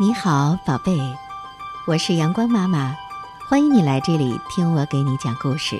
[0.00, 0.96] 你好，宝贝，
[1.84, 2.94] 我是阳光妈妈，
[3.48, 5.76] 欢迎你来这里听我给你讲故事。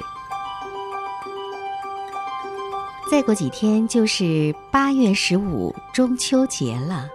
[3.08, 7.06] 再过几天就是八月十五中秋节了，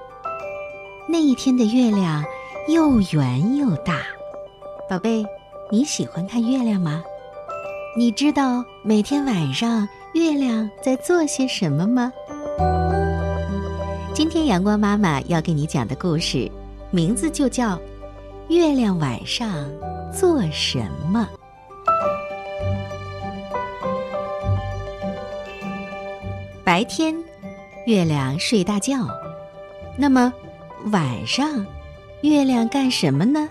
[1.06, 2.24] 那一天的月亮
[2.70, 3.98] 又圆又大。
[4.90, 5.26] 宝贝，
[5.70, 7.04] 你喜欢看月亮吗？
[7.98, 12.14] 你知道每天晚上月亮在做些什么吗？
[14.14, 16.50] 今天阳光妈妈要给你讲的故事。
[16.94, 17.76] 名字就叫
[18.50, 19.68] 《月亮晚上
[20.14, 20.78] 做什
[21.12, 21.28] 么》。
[26.64, 27.16] 白天，
[27.88, 29.08] 月亮睡大觉，
[29.98, 30.32] 那么
[30.92, 31.66] 晚上，
[32.22, 33.50] 月亮干什么呢？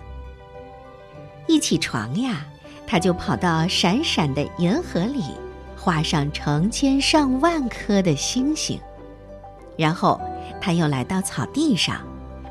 [1.48, 2.46] 一起床呀，
[2.86, 5.20] 它就跑到闪闪的银河里，
[5.76, 8.78] 画上成千上万颗的星星，
[9.76, 10.20] 然后
[10.60, 11.96] 它又来到草地上。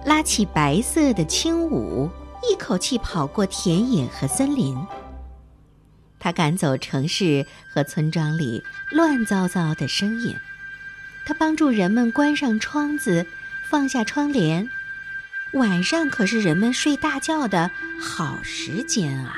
[0.03, 2.09] 拉起白色的轻舞，
[2.49, 4.75] 一口气跑过田野和森林。
[6.19, 10.35] 他赶走城市和村庄里乱糟糟的声音，
[11.25, 13.25] 他帮助人们关上窗子，
[13.69, 14.69] 放下窗帘。
[15.53, 19.35] 晚上可是人们睡大觉的好时间啊！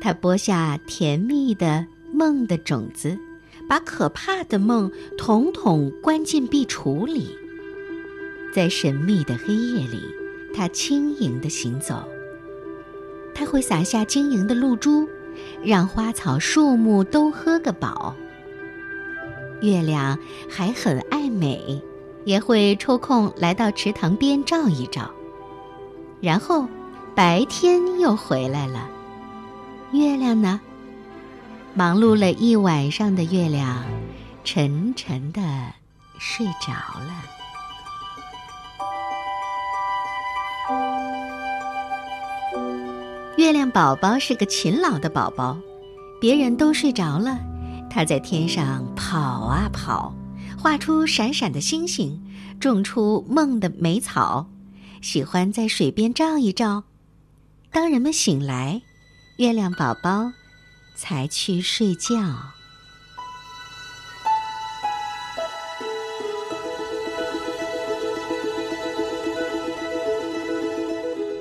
[0.00, 3.18] 他播下甜蜜的梦的种子，
[3.68, 7.36] 把可怕的梦统统关进壁橱里。
[8.56, 10.02] 在神秘的黑夜里，
[10.54, 12.08] 它轻盈地行走。
[13.34, 15.06] 它会洒下晶莹的露珠，
[15.62, 18.16] 让花草树木都喝个饱。
[19.60, 21.82] 月亮还很爱美，
[22.24, 25.10] 也会抽空来到池塘边照一照。
[26.22, 26.66] 然后，
[27.14, 28.88] 白天又回来了。
[29.92, 30.58] 月亮呢？
[31.74, 33.84] 忙碌了一晚上的月亮，
[34.44, 35.42] 沉沉的
[36.18, 37.22] 睡着了。
[43.36, 45.58] 月亮宝宝是个勤劳的宝宝，
[46.18, 47.38] 别人都睡着了，
[47.90, 50.14] 他在天上跑啊跑，
[50.58, 52.18] 画出闪闪的星星，
[52.58, 54.46] 种出梦的美草，
[55.02, 56.84] 喜欢在水边照一照。
[57.70, 58.80] 当人们醒来，
[59.36, 60.32] 月亮宝宝
[60.96, 62.16] 才去睡觉。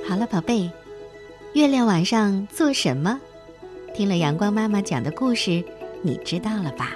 [0.06, 0.70] 好了，宝贝。
[1.56, 3.18] 月亮晚上做什么？
[3.96, 5.64] 听了阳光妈妈讲的故事，
[6.02, 6.92] 你知道了吧？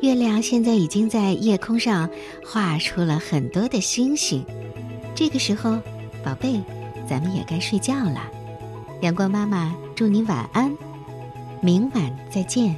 [0.00, 2.08] 月亮现在已经在夜空上
[2.42, 4.42] 画出了很多的星星。
[5.14, 5.78] 这个时候，
[6.24, 6.62] 宝贝，
[7.06, 8.22] 咱们也该睡觉了。
[9.02, 10.74] 阳光妈妈祝你晚安，
[11.60, 12.74] 明晚再见。